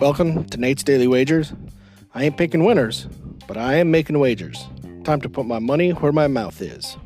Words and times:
Welcome 0.00 0.44
to 0.46 0.58
Nate's 0.58 0.82
Daily 0.82 1.06
Wagers. 1.06 1.52
I 2.16 2.24
ain't 2.24 2.36
picking 2.36 2.64
winners, 2.64 3.06
but 3.46 3.56
I 3.56 3.74
am 3.74 3.92
making 3.92 4.18
wagers. 4.18 4.66
Time 5.04 5.20
to 5.20 5.28
put 5.28 5.46
my 5.46 5.60
money 5.60 5.90
where 5.90 6.10
my 6.10 6.26
mouth 6.26 6.60
is. 6.60 6.96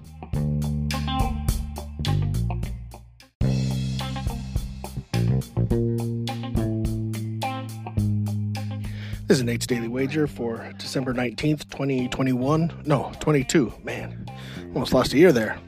This 9.26 9.36
is 9.36 9.42
Nate's 9.42 9.66
Daily 9.66 9.88
Wager 9.88 10.26
for 10.26 10.72
December 10.78 11.12
19th, 11.12 11.68
2021. 11.68 12.72
No, 12.86 13.12
22. 13.20 13.74
Man, 13.84 14.24
almost 14.72 14.94
lost 14.94 15.12
a 15.12 15.18
year 15.18 15.32
there. 15.32 15.58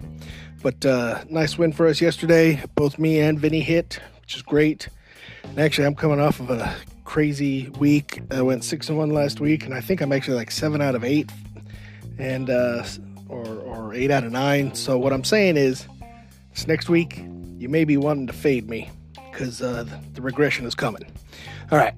But 0.63 0.85
uh, 0.85 1.25
nice 1.31 1.57
win 1.57 1.73
for 1.73 1.87
us 1.87 2.01
yesterday. 2.01 2.63
Both 2.75 2.99
me 2.99 3.21
and 3.21 3.39
Vinny 3.39 3.61
hit, 3.61 4.01
which 4.21 4.37
is 4.37 4.43
great. 4.43 4.89
And 5.45 5.59
actually, 5.59 5.87
I'm 5.87 5.95
coming 5.95 6.21
off 6.21 6.41
of 6.41 6.51
a 6.51 6.75
crazy 7.05 7.69
week. 7.79 8.21
I 8.31 8.43
went 8.43 8.65
six 8.65 8.89
and 8.89 8.99
one 8.99 9.11
last 9.11 9.41
week, 9.41 9.65
and 9.65 9.73
I 9.73 9.81
think 9.81 10.01
I'm 10.01 10.13
actually 10.13 10.37
like 10.37 10.51
seven 10.51 10.83
out 10.83 10.95
of 10.95 11.05
eight, 11.05 11.31
and 12.19 12.51
uh, 12.51 12.85
or 13.29 13.47
or 13.47 13.95
eight 13.95 14.11
out 14.11 14.25
of 14.25 14.33
nine. 14.33 14.75
So 14.75 14.99
what 14.99 15.13
I'm 15.13 15.25
saying 15.25 15.57
is, 15.57 15.87
this 16.53 16.67
next 16.67 16.89
week 16.89 17.23
you 17.57 17.69
may 17.69 17.85
be 17.85 17.97
wanting 17.97 18.27
to 18.27 18.33
fade 18.33 18.69
me 18.69 18.91
because 19.31 19.63
uh, 19.63 19.87
the 20.15 20.23
regression 20.23 20.67
is 20.67 20.75
coming. 20.75 21.05
All 21.71 21.79
right, 21.79 21.95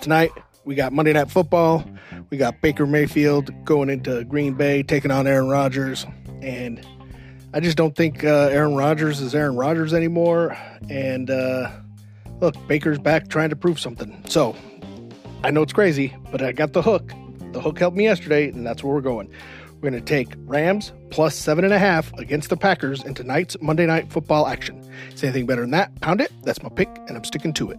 tonight 0.00 0.30
we 0.64 0.74
got 0.74 0.92
Monday 0.92 1.12
Night 1.12 1.30
Football. 1.30 1.84
We 2.30 2.36
got 2.36 2.60
Baker 2.60 2.86
Mayfield 2.86 3.50
going 3.64 3.88
into 3.88 4.24
Green 4.24 4.54
Bay 4.54 4.82
taking 4.82 5.10
on 5.10 5.26
Aaron 5.26 5.48
Rodgers, 5.48 6.06
and 6.42 6.86
I 7.56 7.60
just 7.60 7.78
don't 7.78 7.96
think 7.96 8.22
uh, 8.22 8.50
Aaron 8.52 8.74
Rodgers 8.74 9.22
is 9.22 9.34
Aaron 9.34 9.56
Rodgers 9.56 9.94
anymore. 9.94 10.54
And 10.90 11.30
uh, 11.30 11.70
look, 12.38 12.54
Baker's 12.68 12.98
back 12.98 13.28
trying 13.28 13.48
to 13.48 13.56
prove 13.56 13.80
something. 13.80 14.22
So 14.28 14.54
I 15.42 15.50
know 15.50 15.62
it's 15.62 15.72
crazy, 15.72 16.14
but 16.30 16.42
I 16.42 16.52
got 16.52 16.74
the 16.74 16.82
hook. 16.82 17.14
The 17.52 17.60
hook 17.62 17.78
helped 17.78 17.96
me 17.96 18.04
yesterday, 18.04 18.50
and 18.50 18.66
that's 18.66 18.84
where 18.84 18.92
we're 18.92 19.00
going. 19.00 19.32
We're 19.72 19.90
going 19.90 19.94
to 19.94 20.02
take 20.02 20.34
Rams 20.40 20.92
plus 21.08 21.34
seven 21.34 21.64
and 21.64 21.72
a 21.72 21.78
half 21.78 22.12
against 22.18 22.50
the 22.50 22.58
Packers 22.58 23.02
in 23.04 23.14
tonight's 23.14 23.56
Monday 23.62 23.86
Night 23.86 24.12
Football 24.12 24.48
action. 24.48 24.82
Say 25.14 25.28
anything 25.28 25.46
better 25.46 25.62
than 25.62 25.70
that? 25.70 25.98
Pound 26.02 26.20
it. 26.20 26.30
That's 26.42 26.62
my 26.62 26.68
pick, 26.68 26.90
and 27.08 27.16
I'm 27.16 27.24
sticking 27.24 27.54
to 27.54 27.70
it. 27.70 27.78